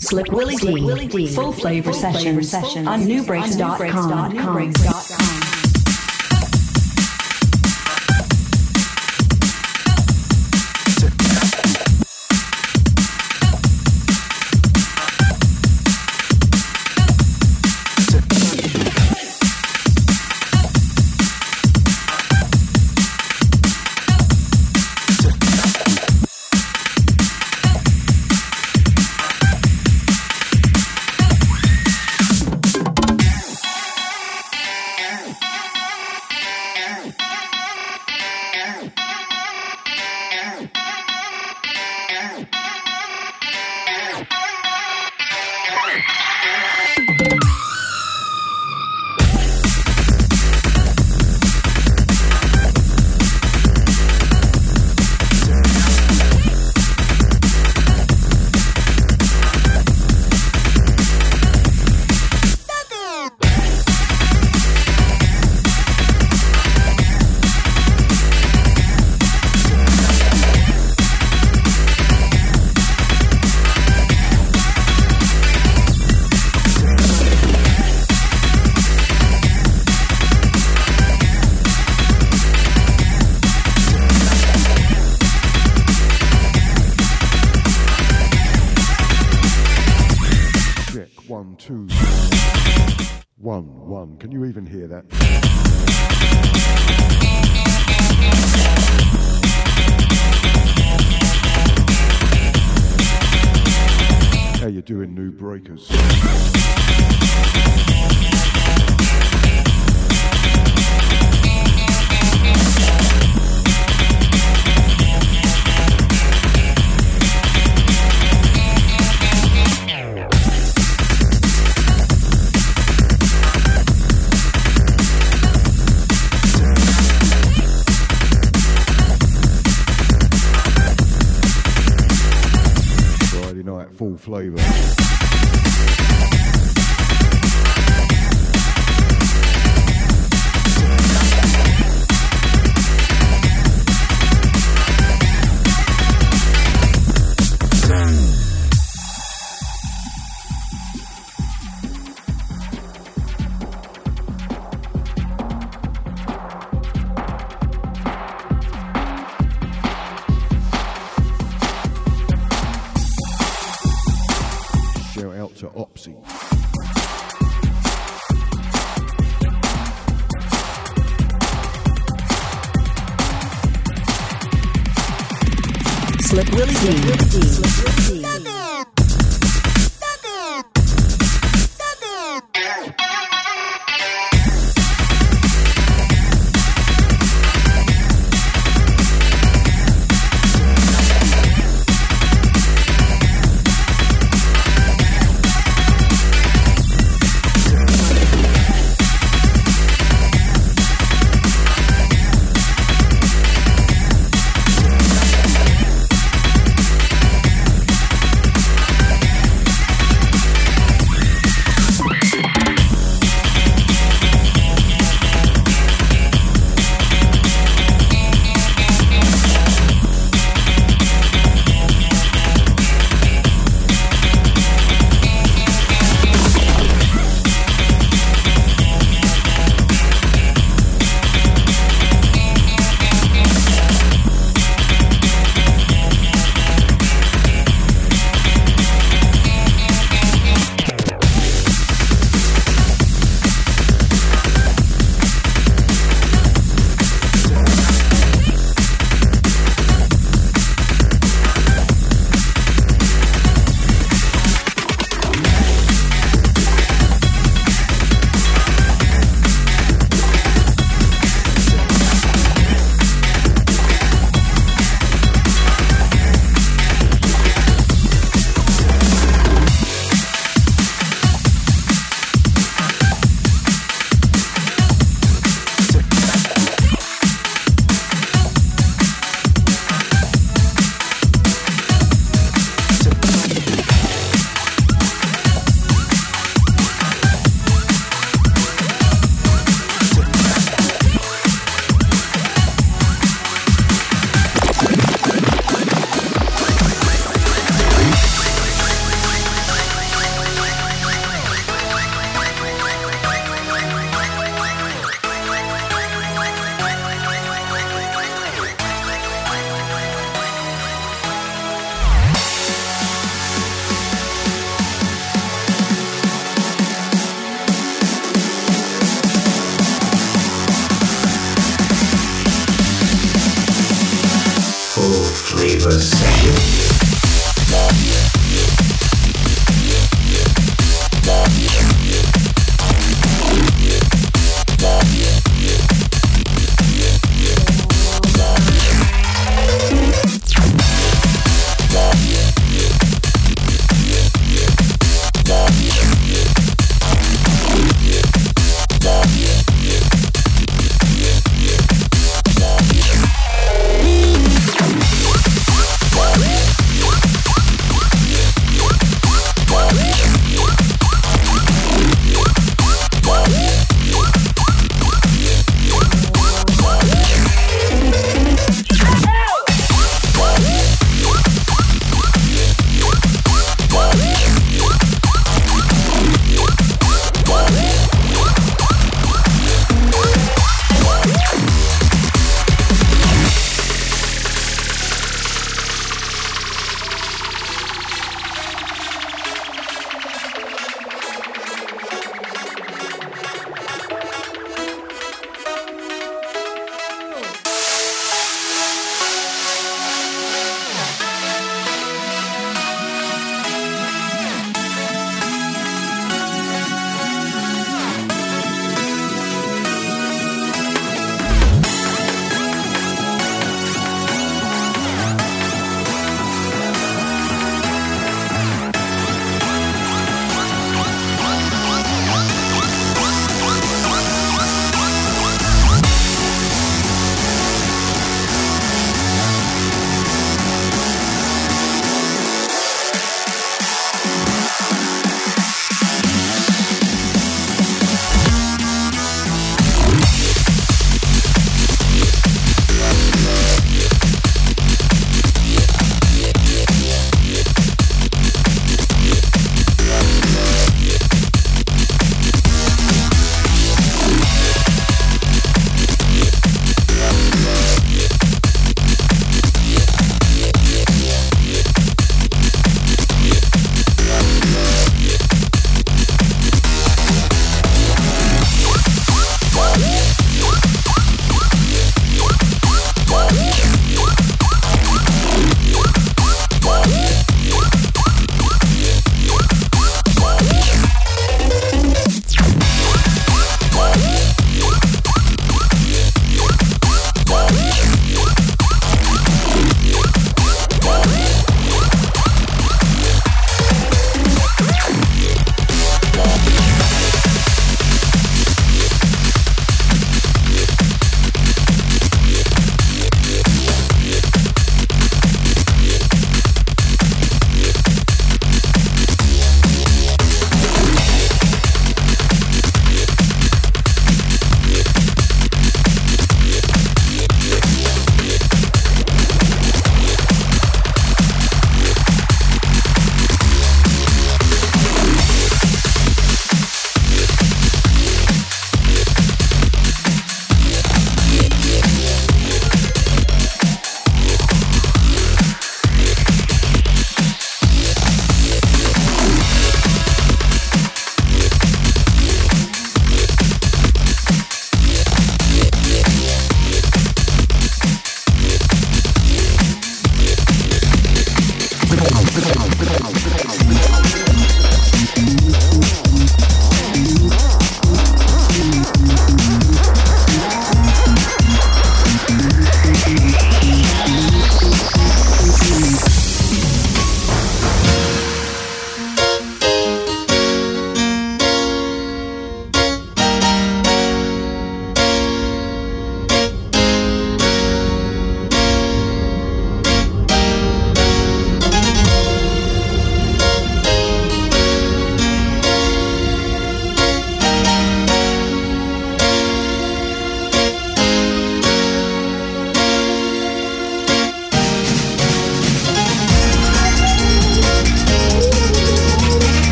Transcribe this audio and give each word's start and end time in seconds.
SlickWillyDee. 0.00 1.34
Full 1.34 1.52
Flava 1.52 1.92
session 1.92 2.38
on 2.88 3.02
nubreaks.com. 3.02 5.31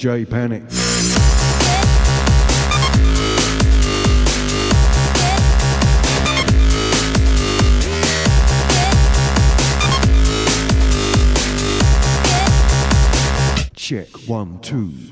J 0.00 0.24
Panic. 0.24 0.62
Check 13.76 14.08
one, 14.26 14.58
two. 14.62 15.09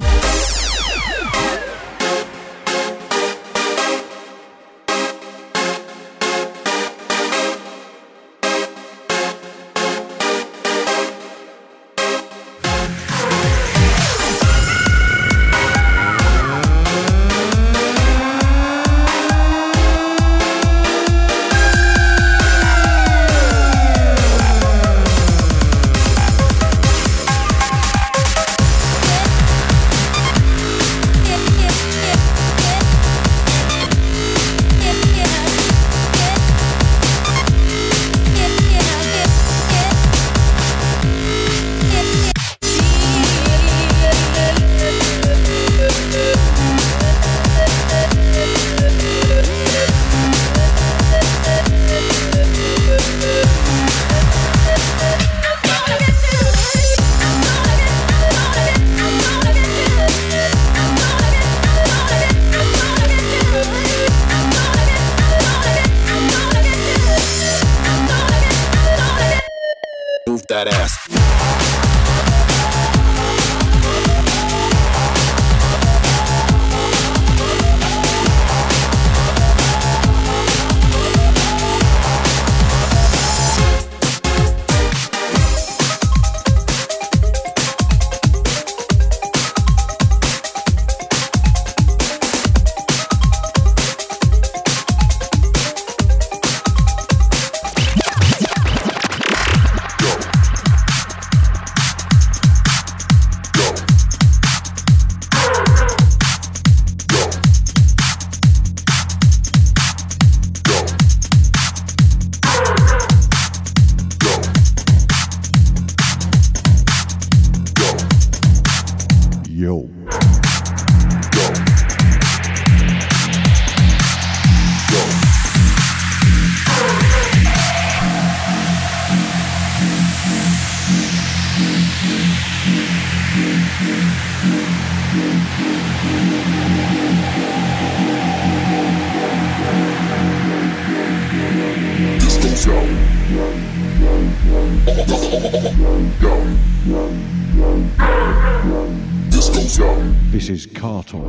Mrs. 150.49 150.73
Karton. 150.73 151.29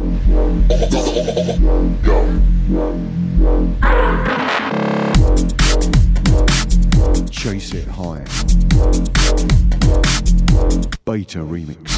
Chase 7.29 7.73
it 7.73 7.87
high. 7.89 8.23
Beta 11.03 11.39
remix. 11.39 11.88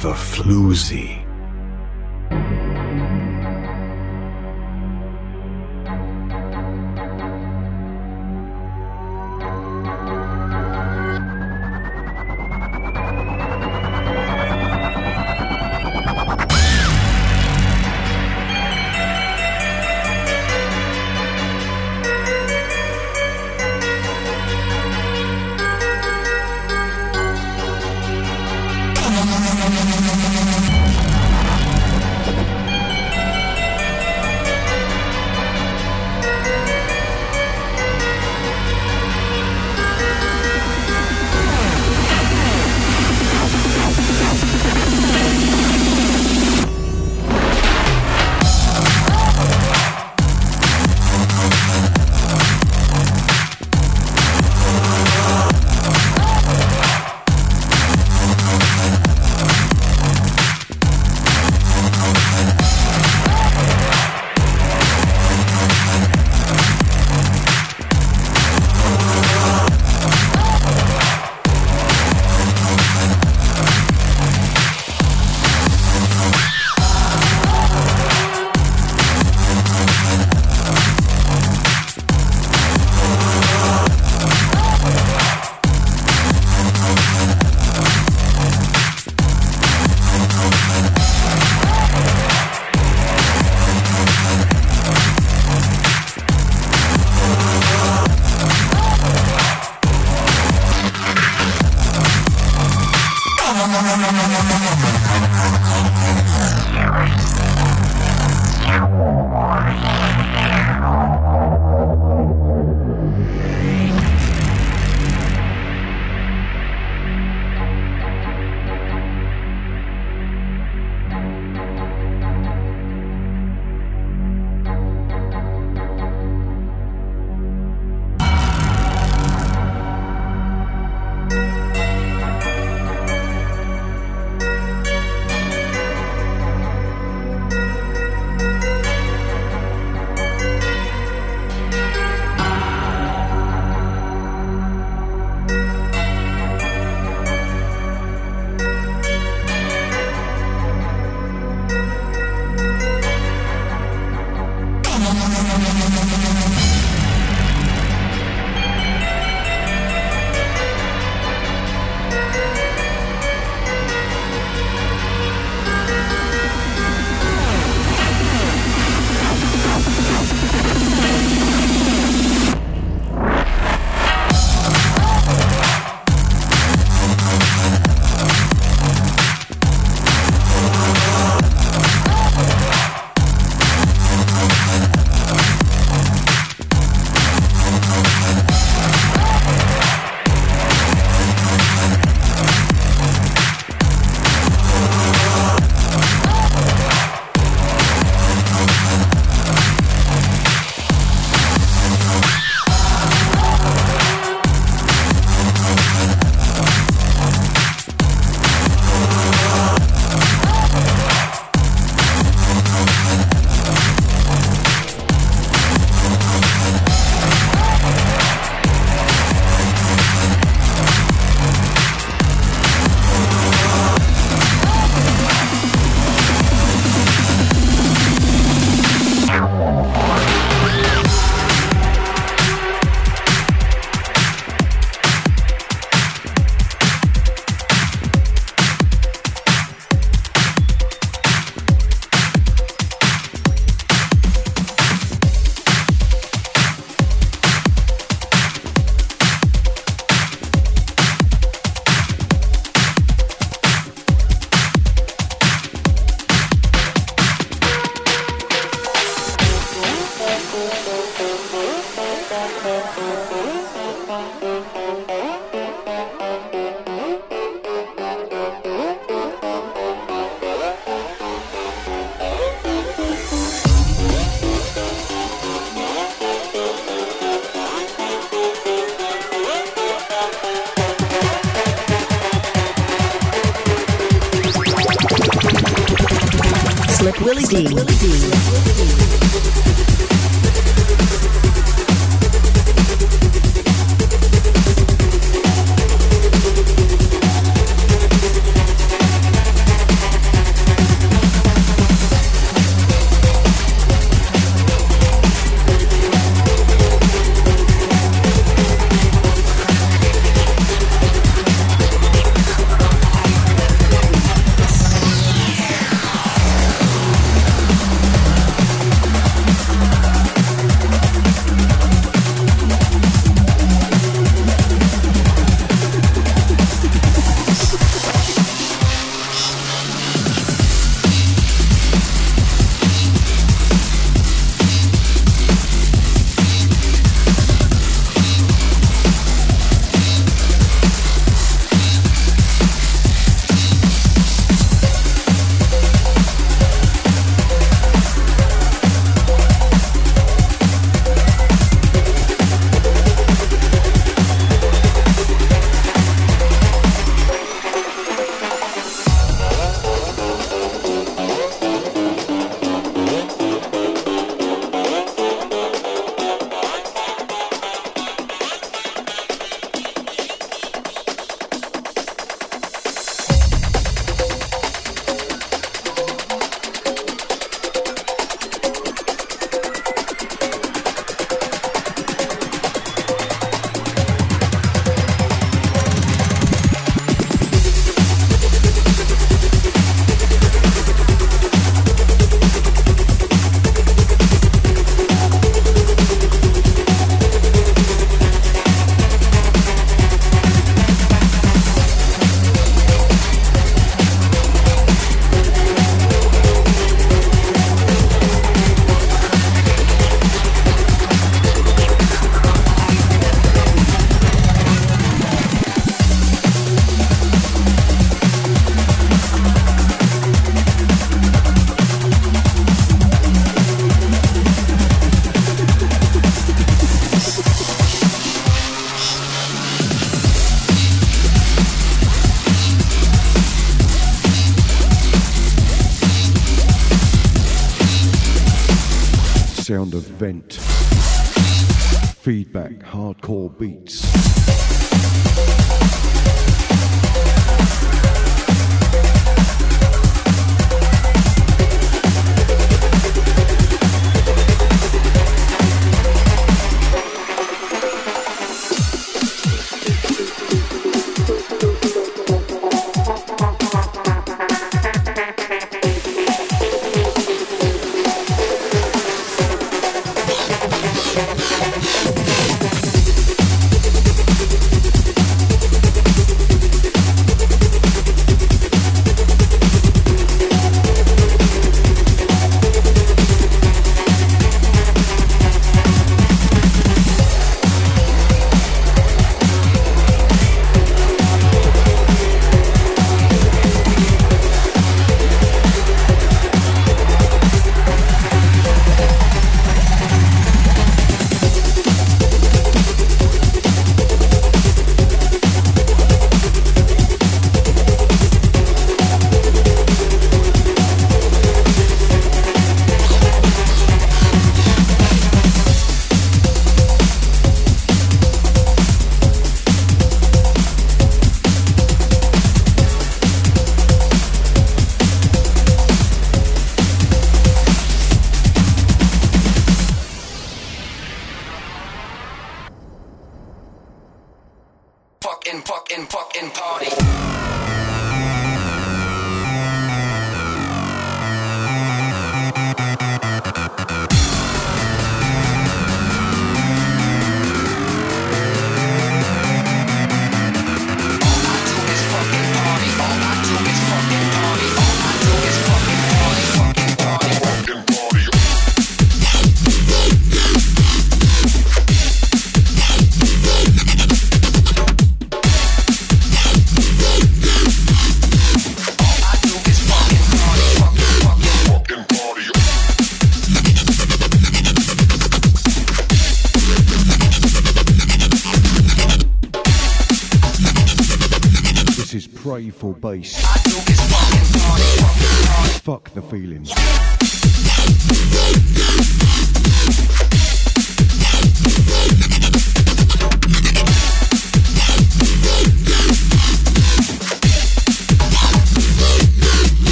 Flavor 0.00 0.16
floozy. 0.16 1.19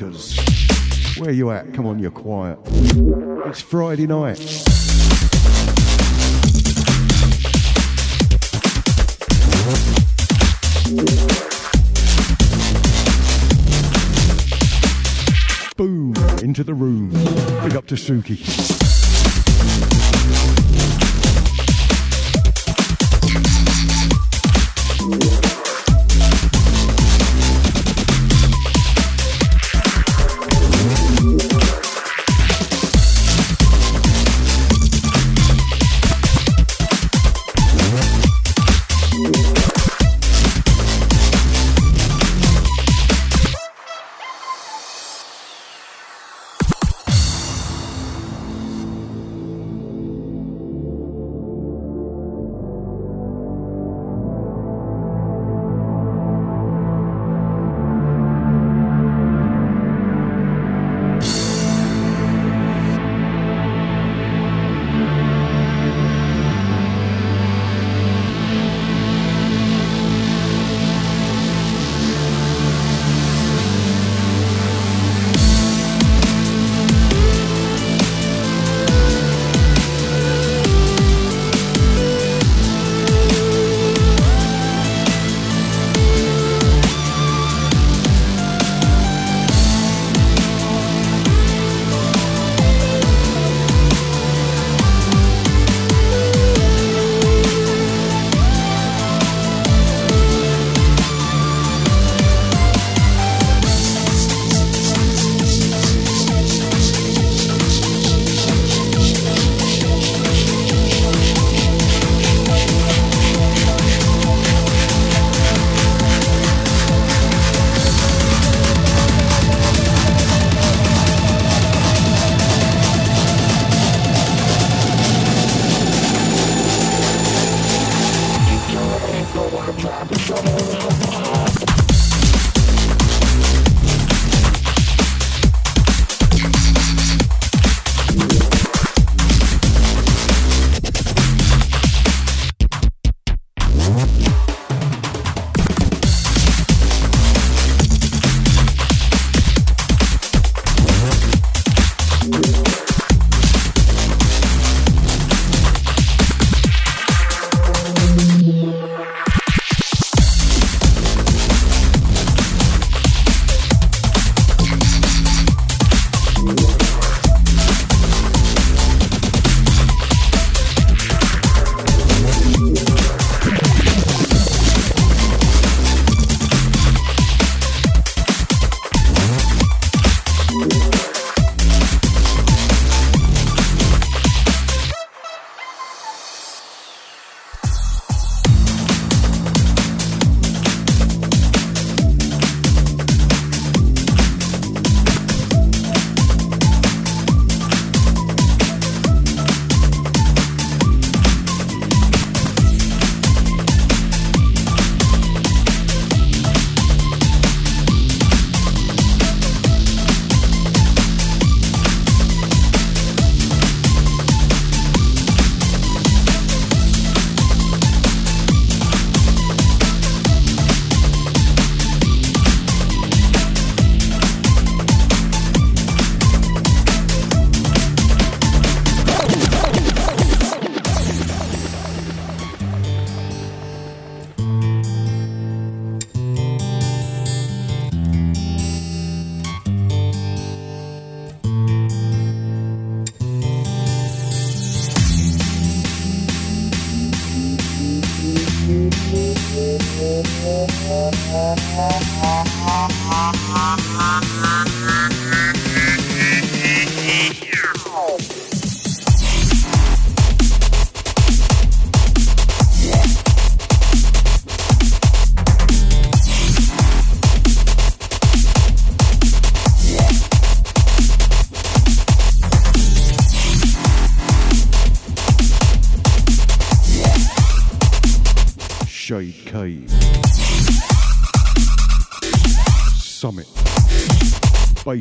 New 0.00 0.06
breakers? 0.06 0.38
Where 1.18 1.32
you 1.32 1.50
at? 1.50 1.74
Come 1.74 1.86
on, 1.86 1.98
you're 1.98 2.10
quiet. 2.10 2.58
It's 3.46 3.60
Friday 3.60 4.06
night. 4.06 4.38
Boom, 15.76 16.14
into 16.42 16.64
the 16.64 16.74
room. 16.74 17.10
Big 17.62 17.76
up 17.76 17.86
to 17.86 17.94
Suki. 17.94 18.57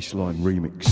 Bassline 0.08 0.42
remix. 0.42 0.87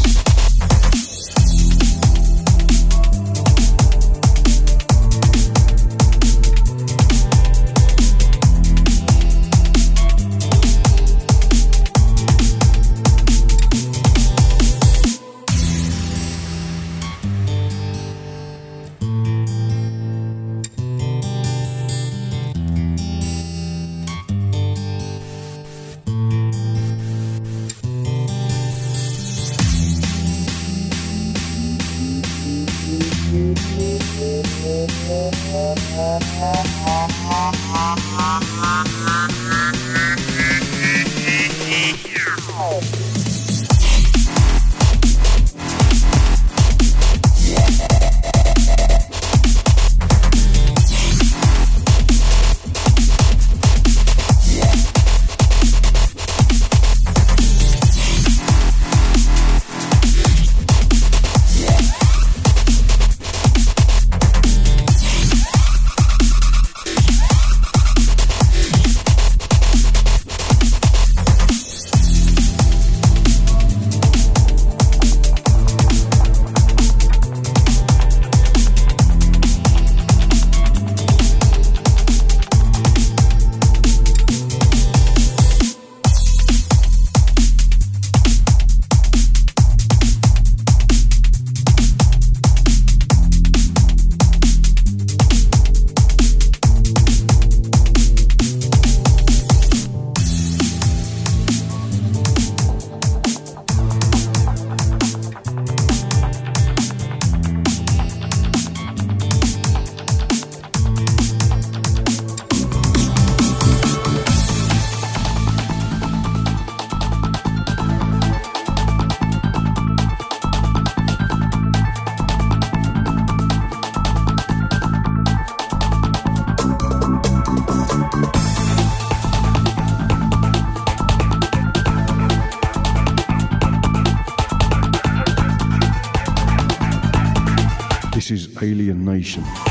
Danger 139.25 139.64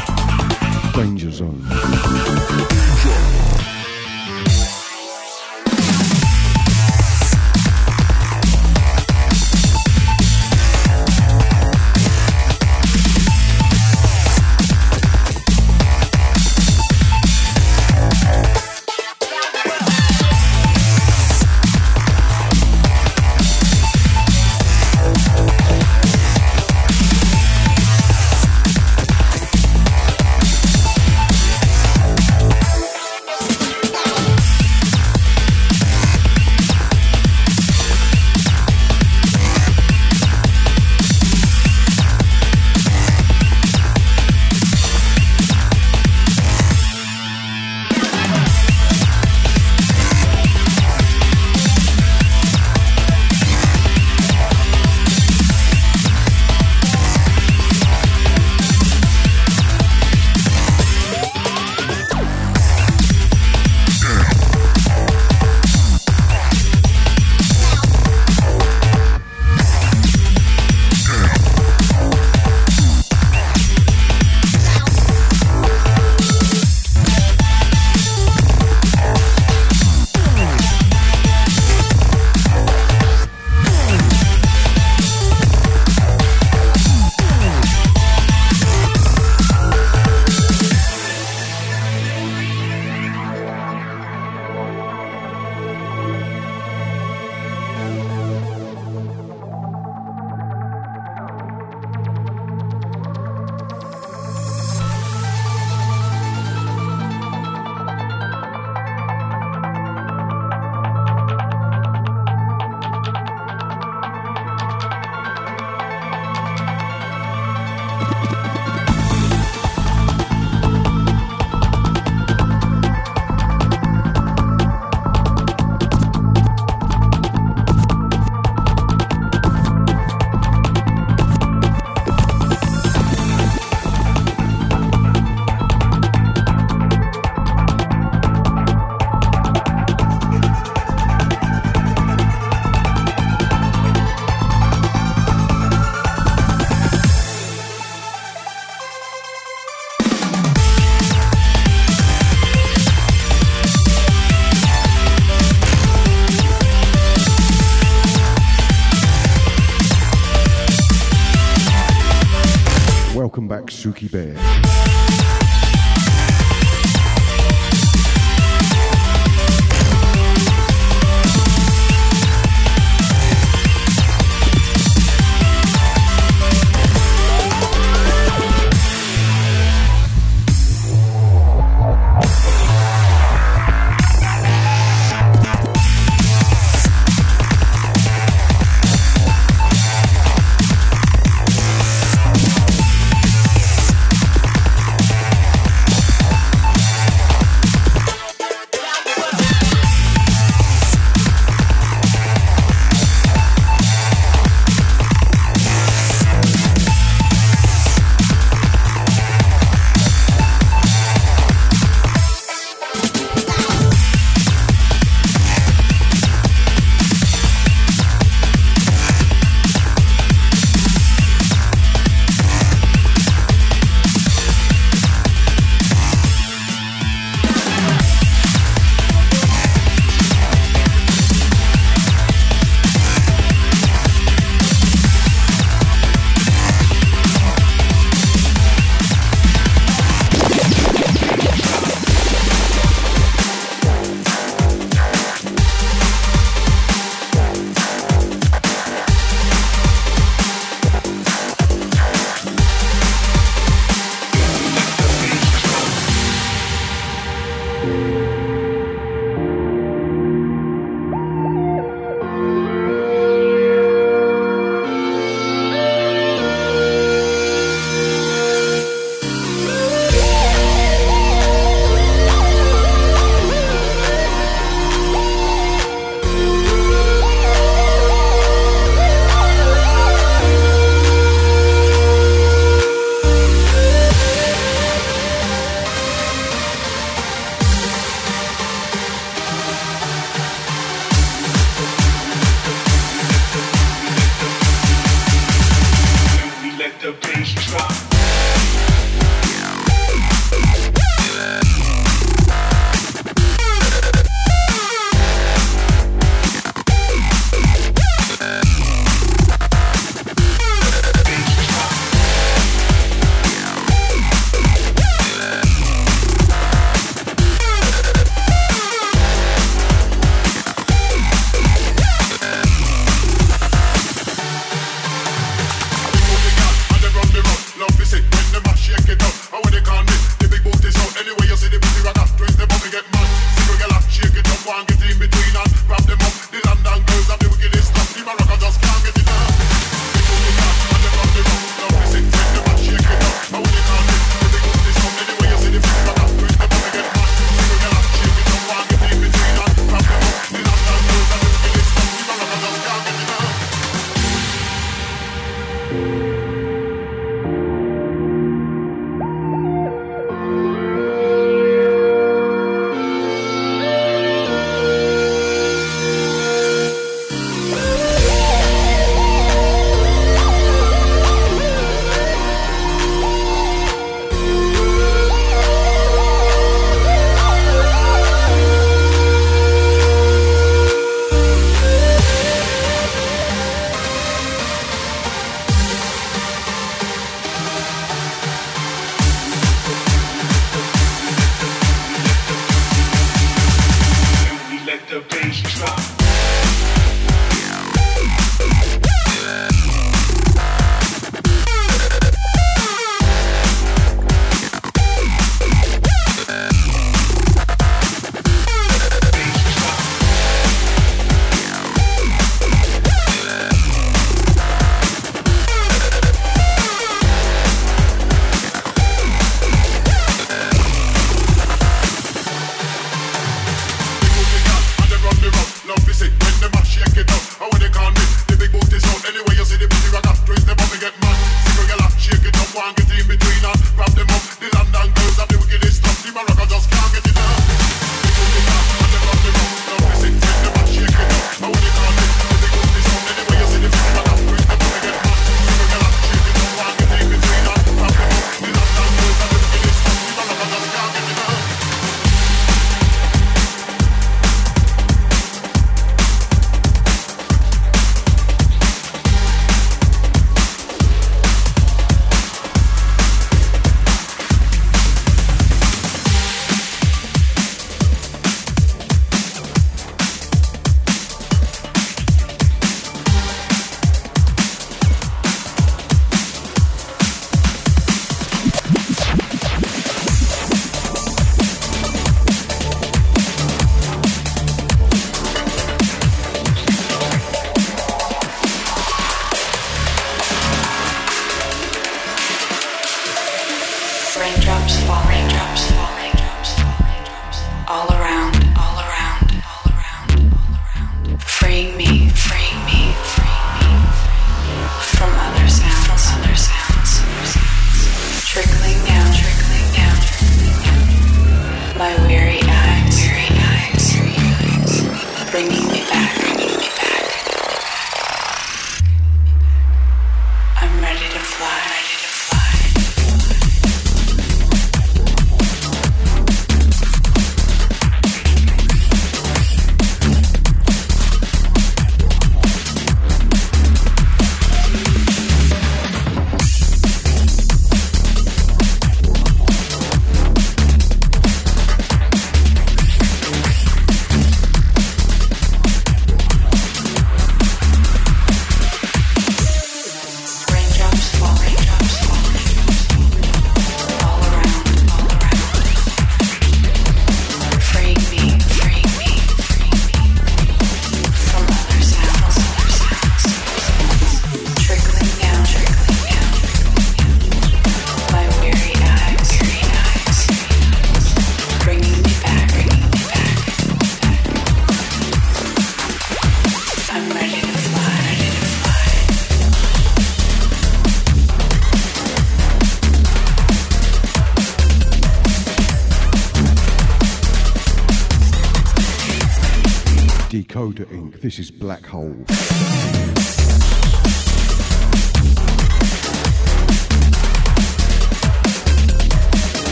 This 591.44 591.58
is 591.58 591.70
Black 591.70 591.93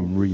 Remix. 0.00 0.25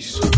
Joey 0.00 0.29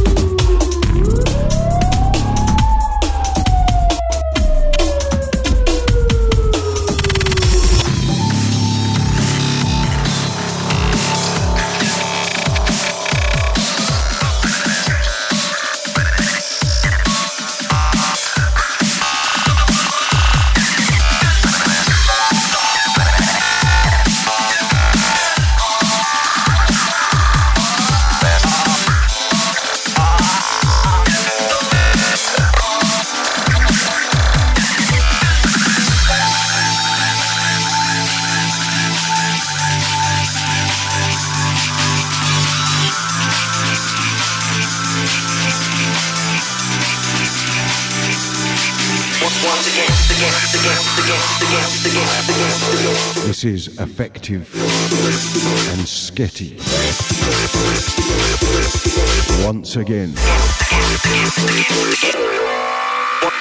Once 59.44 59.74
again. 59.74 60.14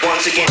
Once 0.03 0.25
again. 0.25 0.47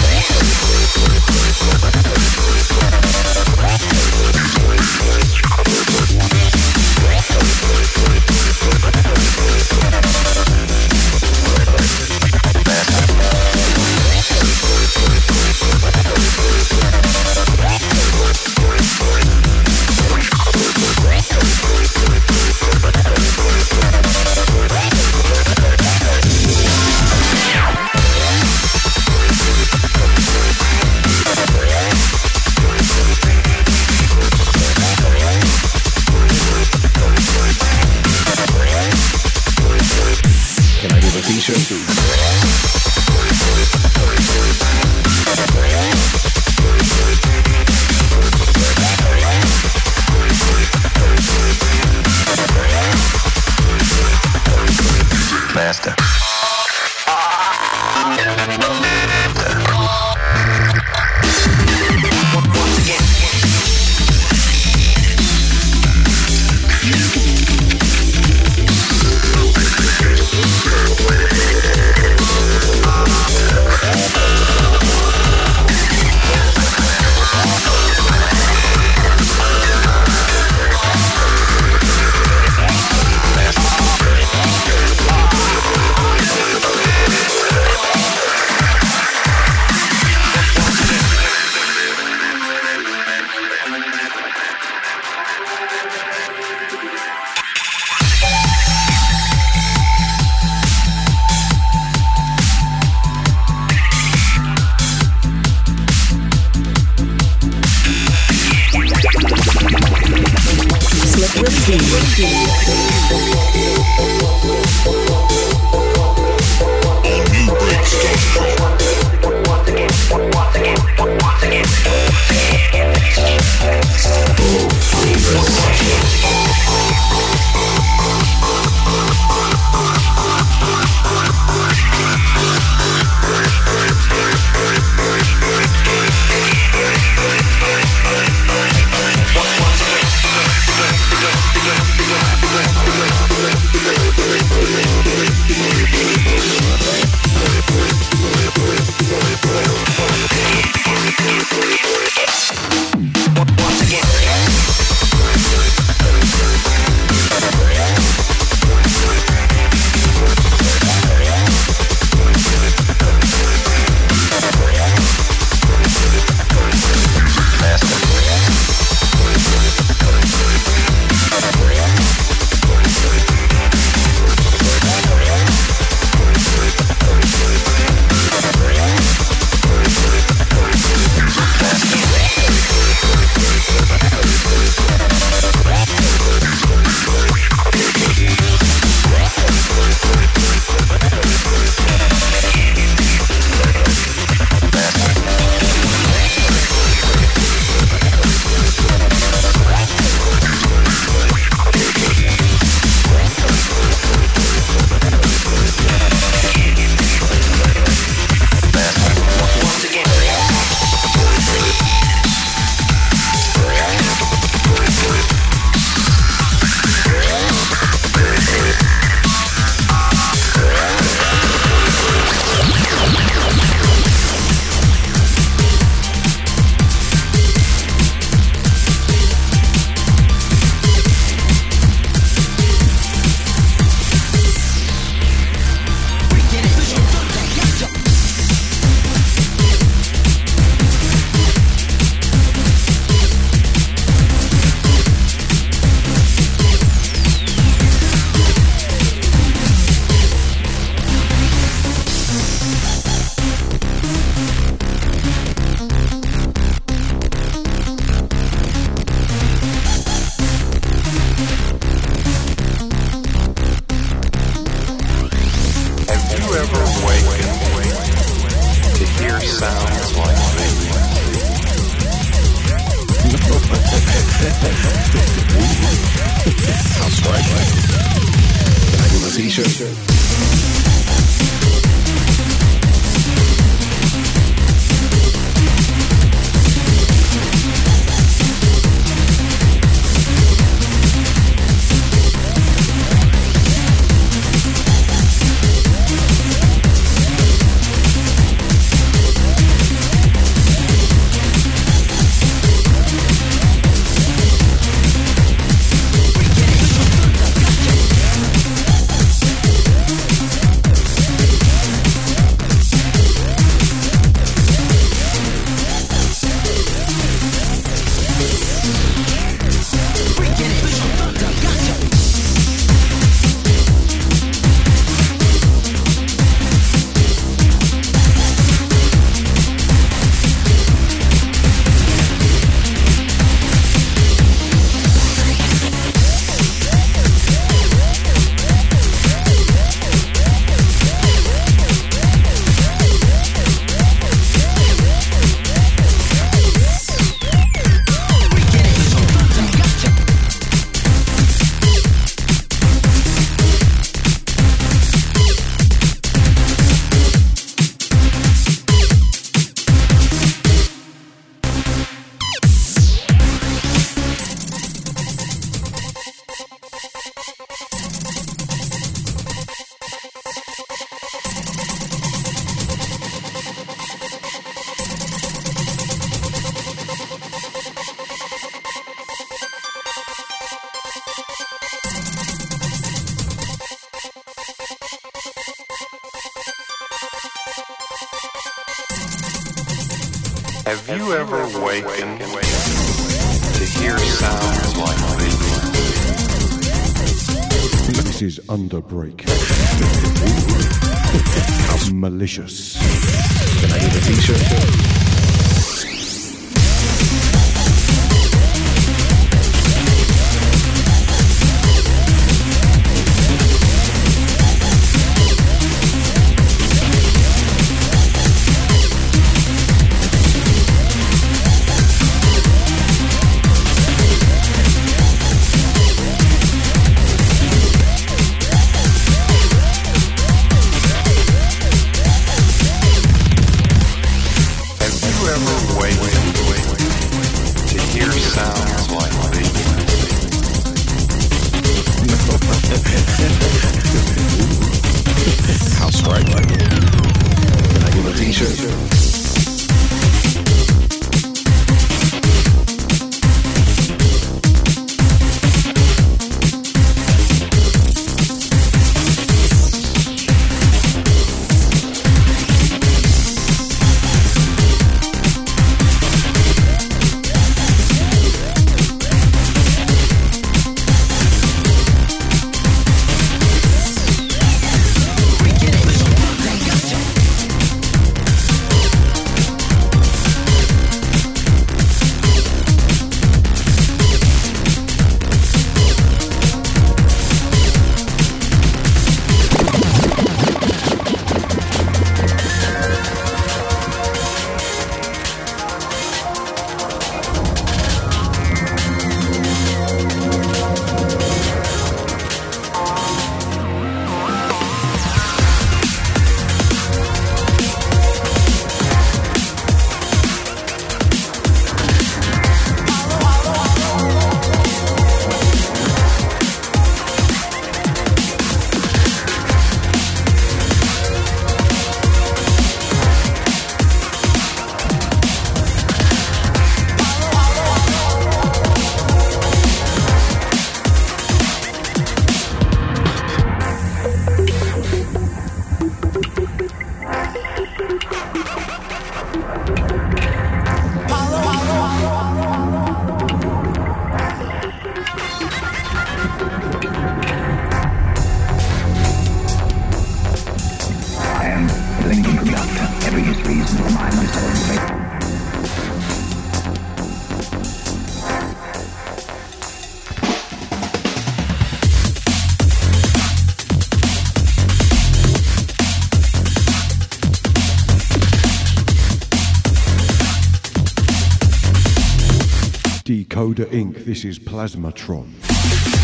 Inc. 573.86 574.24
This 574.24 574.44
is 574.44 574.58
Plasmatron. 574.58 576.19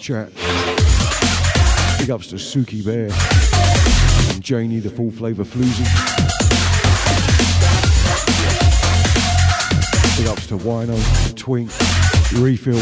Chat. 0.00 0.32
Big 1.98 2.10
ups 2.10 2.28
to 2.28 2.36
Suki 2.36 2.82
Bear 2.82 3.10
and 4.32 4.42
Janie, 4.42 4.80
the 4.80 4.88
Full 4.88 5.10
Flava 5.10 5.44
floozy. 5.44 5.84
Big 10.16 10.26
ups 10.26 10.46
to 10.46 10.56
Wino, 10.56 10.96
Twink, 11.36 11.70
Refill, 12.40 12.80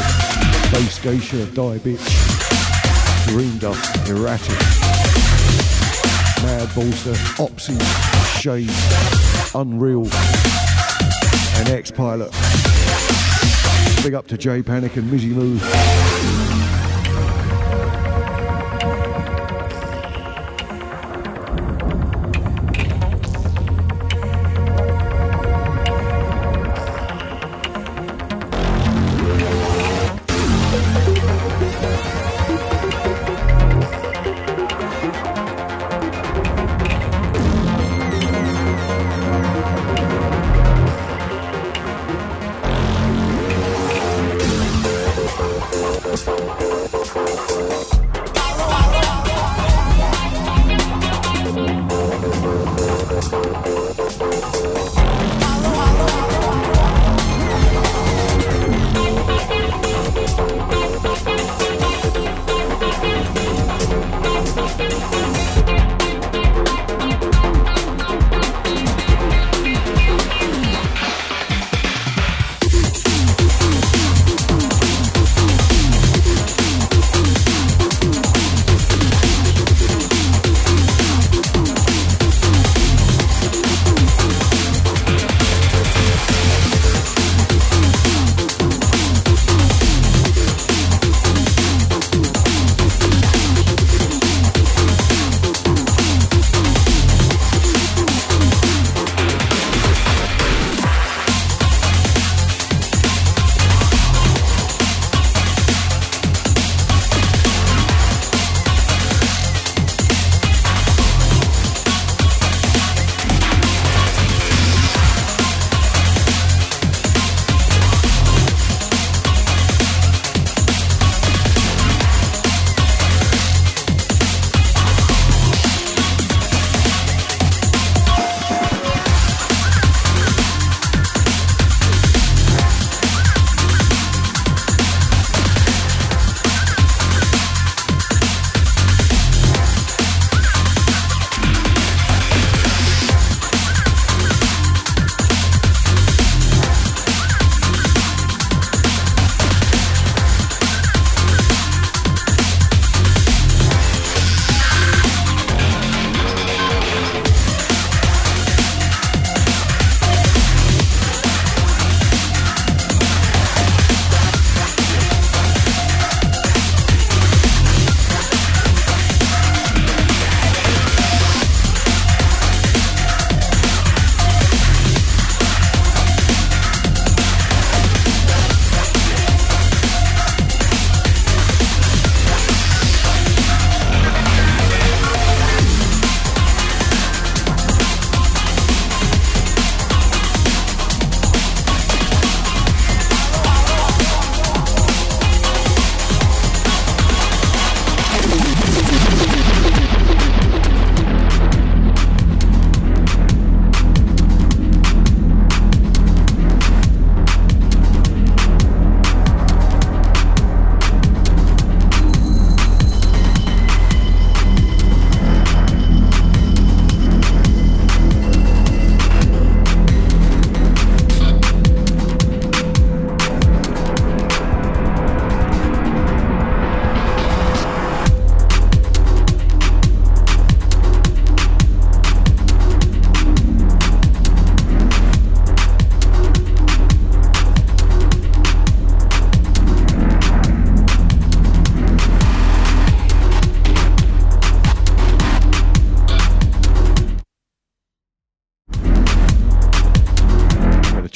Base 0.70 1.01
Geisha, 1.01 1.45
Die 1.47 1.78
Bitch, 1.78 3.27
Green 3.27 3.59
Dust, 3.59 4.09
Erratic, 4.09 4.59
Mad 6.45 6.73
Bolster, 6.73 7.15
Opsy, 7.43 7.77
Shade, 8.39 8.70
Unreal, 9.57 10.09
and 11.59 11.69
X 11.70 11.90
Pilot. 11.90 12.31
Big 14.05 14.15
up 14.15 14.28
to 14.28 14.39
J 14.39 14.62
Panic 14.62 14.97
and 14.97 15.11
Mizzy 15.11 15.31
Moo. 15.31 15.59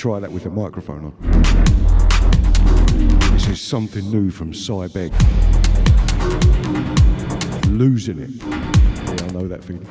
Try 0.02 0.18
that 0.18 0.32
with 0.32 0.42
the 0.42 0.50
microphone 0.50 1.04
on. 1.04 1.14
This 3.34 3.46
is 3.46 3.60
something 3.60 4.10
new 4.10 4.32
from 4.32 4.52
Si 4.52 4.88
Begg. 4.88 5.12
Losing 7.68 8.18
it. 8.18 8.30
Yeah, 8.40 9.26
I 9.26 9.30
know 9.30 9.46
that 9.46 9.62
feeling. 9.62 9.86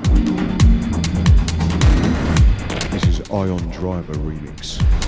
This 2.91 3.05
is 3.05 3.31
Ion 3.31 3.65
Driver 3.69 4.15
remix. 4.15 5.00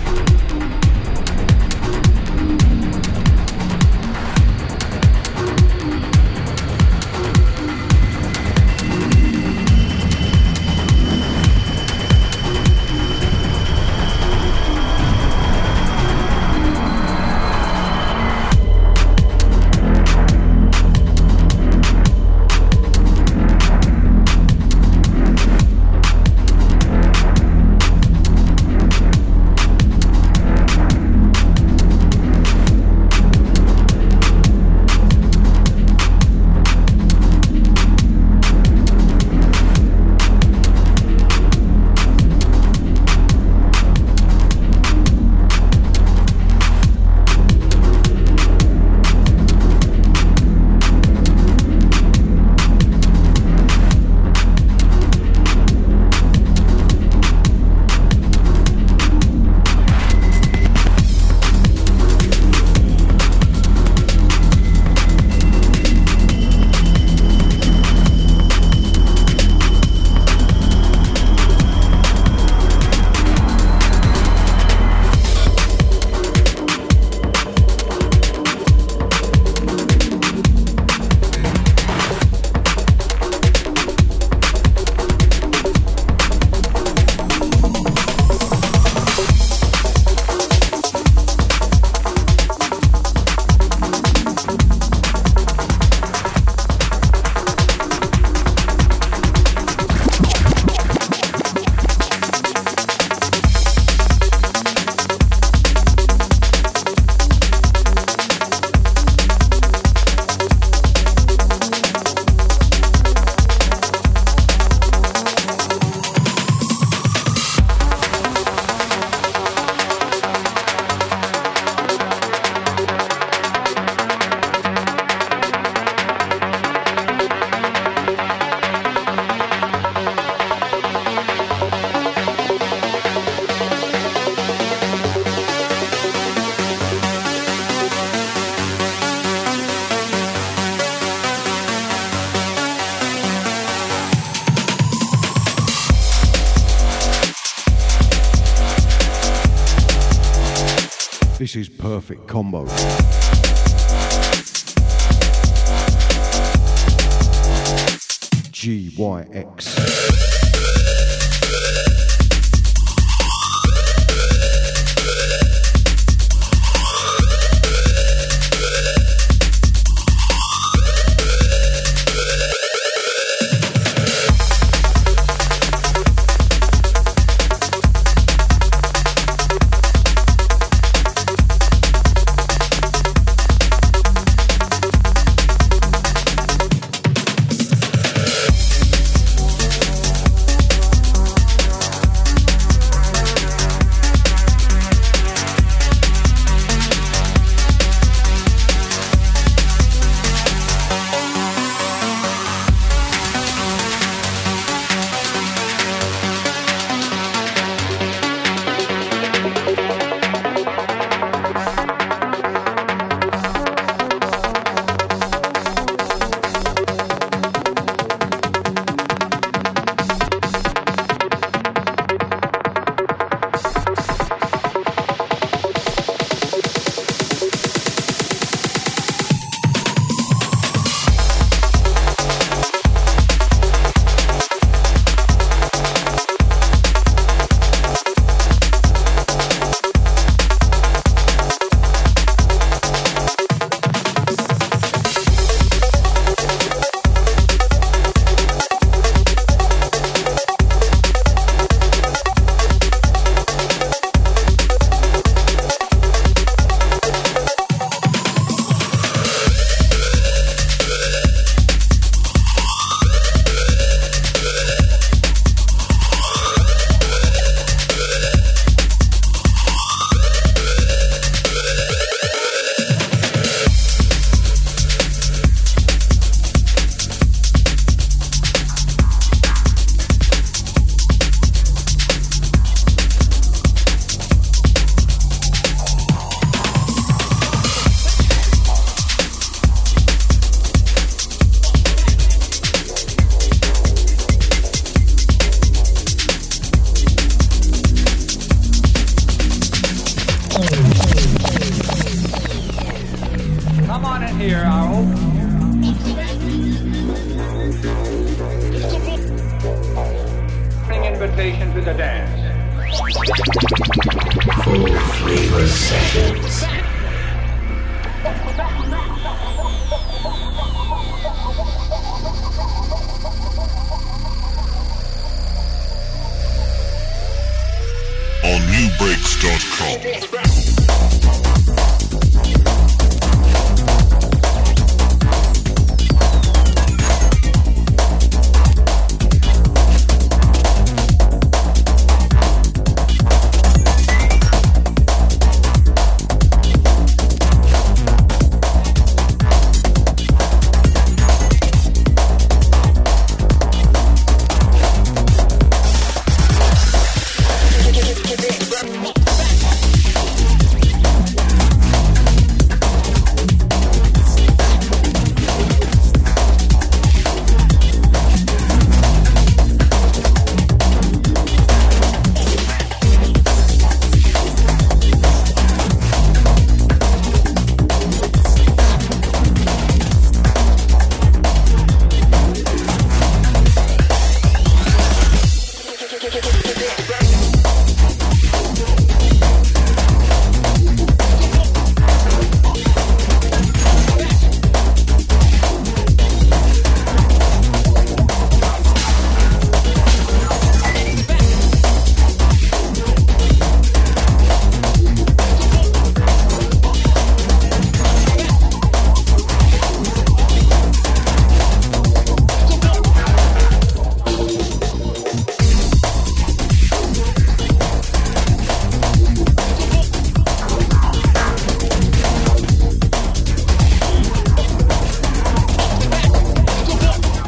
Combo. 152.34 152.83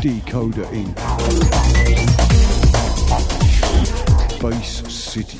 Decoder 0.06 0.68
Inc. 0.72 0.96
Bass 4.40 4.84
City. 4.88 5.40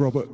Robert. 0.00 0.28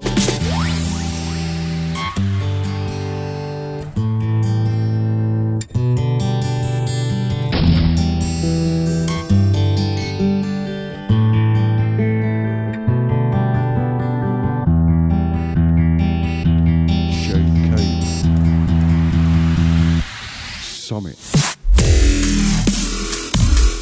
Summit. 20.62 21.18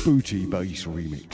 Booty 0.03 0.47
Bass 0.47 0.87
Remix. 0.87 1.34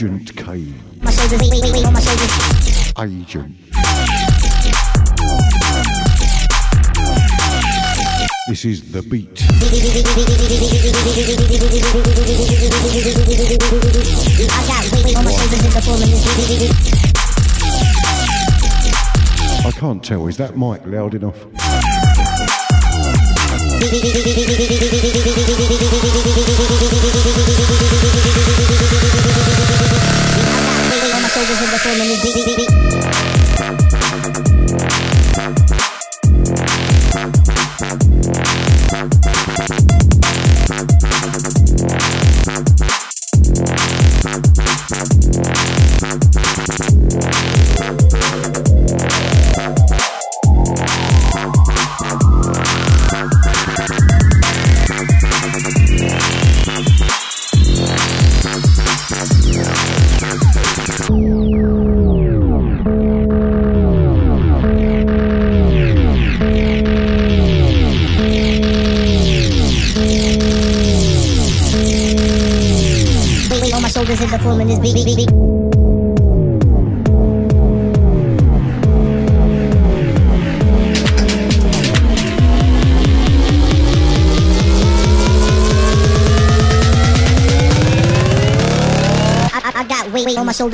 Agent 0.00 0.34
K. 0.34 0.44
Agent. 2.98 3.54
This 8.48 8.64
is 8.64 8.92
the 8.92 9.02
beat. 9.02 9.44
I 19.66 19.70
can't 19.72 20.02
tell, 20.02 20.26
is 20.28 20.38
that 20.38 20.56
mic 20.56 20.86
loud 20.86 21.14
enough? 21.14 22.09
soldiers 31.30 31.62
in 31.62 31.70
the 31.70 31.78
form 31.78 32.00
of 33.14 33.19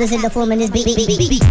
listen 0.09 0.21
to 0.21 0.29
forming 0.29 0.59
this 0.59 0.69
beat. 0.69 0.85
beat, 0.85 0.95
beat, 0.95 1.07
beat, 1.17 1.29
beat. 1.29 1.43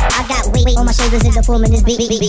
I 0.00 0.26
got 0.28 0.46
weight 0.52 0.76
on 0.76 0.86
my 0.86 0.92
shoulders 0.92 1.24
in 1.24 1.32
the 1.32 1.42
form 1.44 1.64
of 1.64 1.70
this 1.70 1.82
beat. 1.82 1.98
beat, 1.98 2.20
beat. 2.20 2.27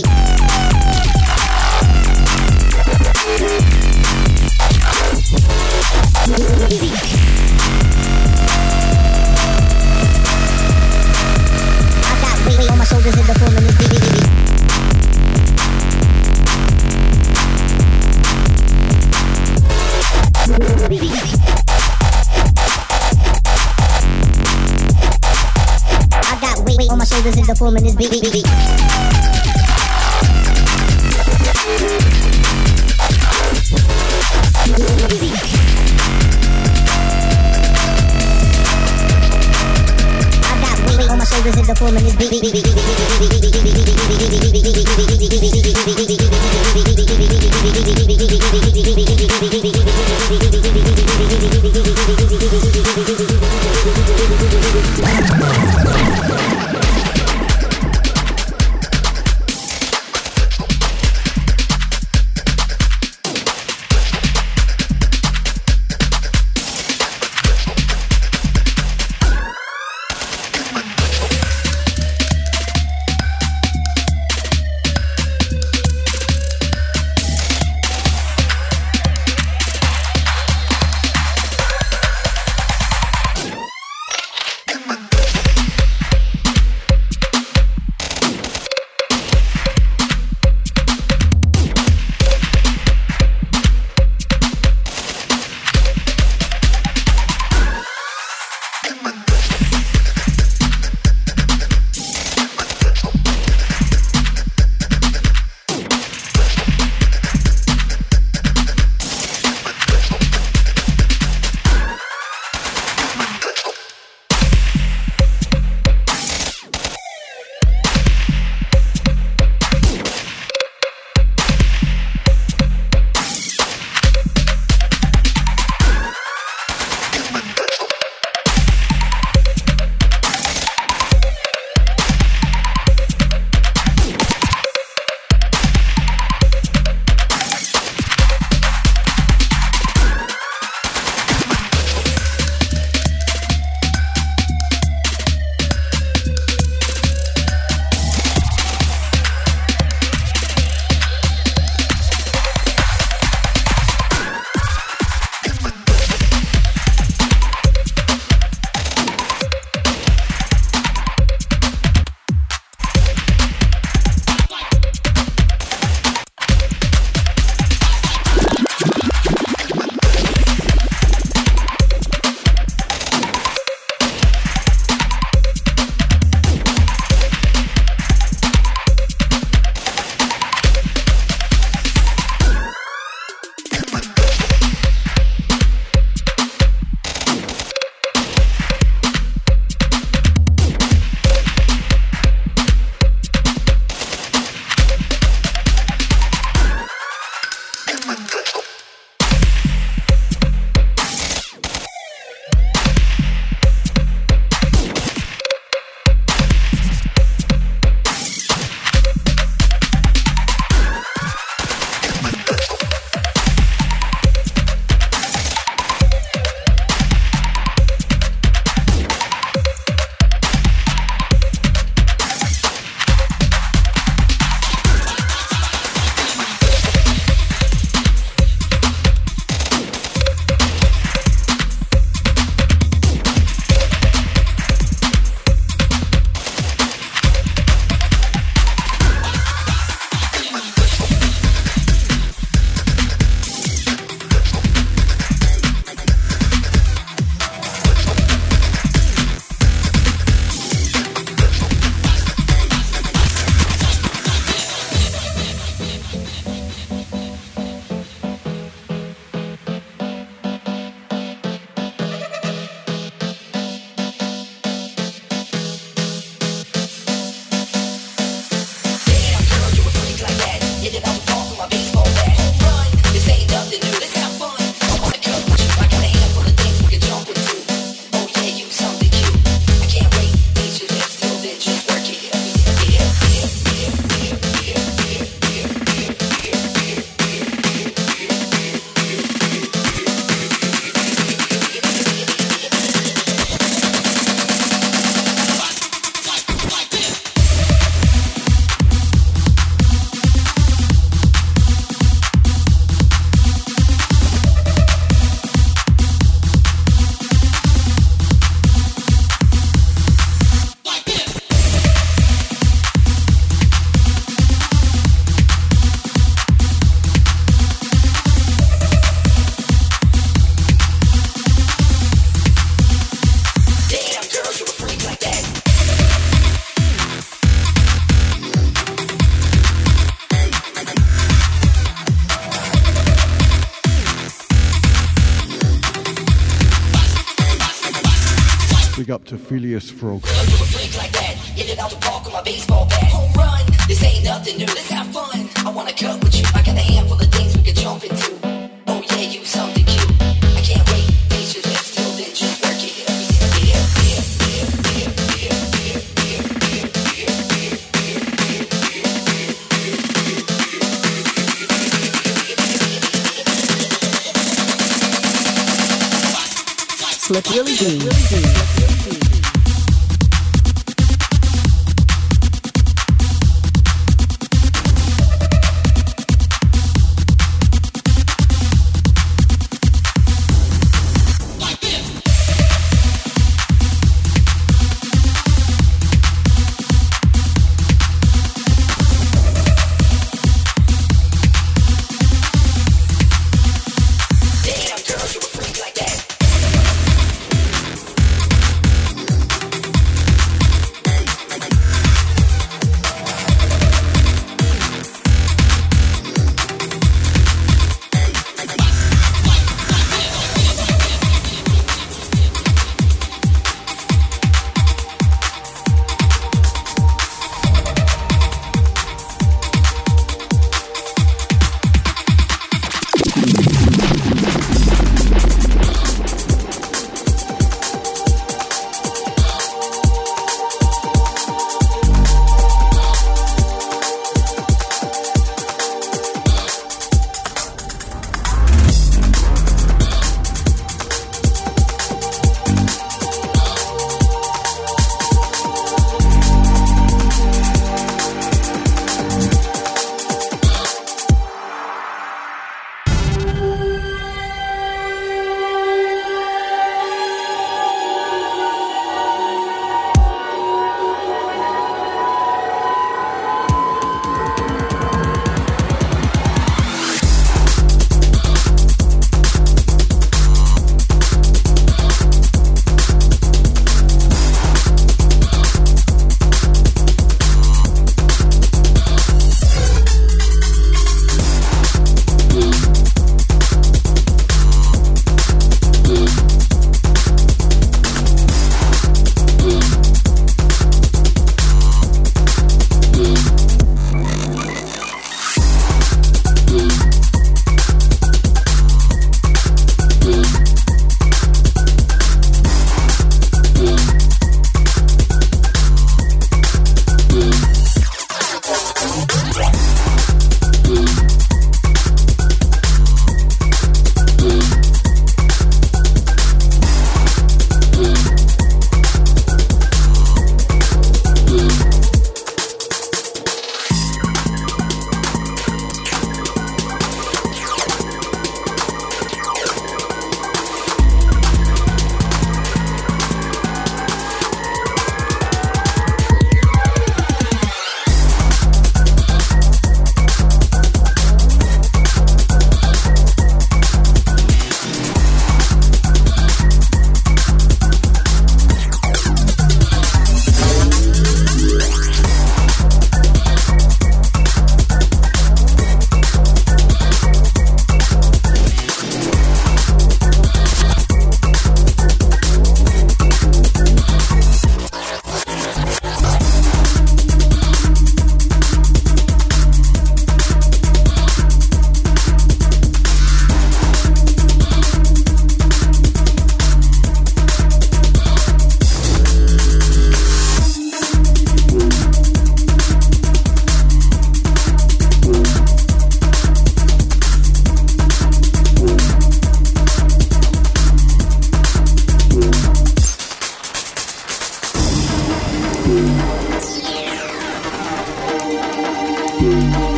To 339.30 339.38
Phileas 339.38 339.88
Frog. 339.88 340.29